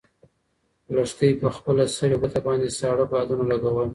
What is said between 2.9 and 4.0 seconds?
بادونه لګول.